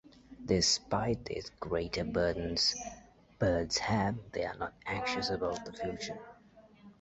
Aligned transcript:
Despite 0.45 1.25
these 1.25 1.51
greater 1.59 2.03
burdens 2.03 2.73
birds 3.37 3.77
have, 3.77 4.15
they 4.31 4.45
are 4.45 4.55
not 4.57 4.73
anxious 4.87 5.29
about 5.29 5.63
the 5.63 5.73
future. 5.73 6.17